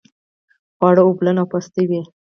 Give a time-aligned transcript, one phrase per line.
[0.75, 2.01] خواړه اوبلن او پستوي.